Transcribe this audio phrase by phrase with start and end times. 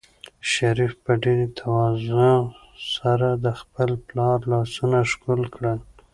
[0.51, 2.31] شریف په ډېرې تواضع
[2.95, 5.79] سره د خپل پلار لاسونه ښکل کړل.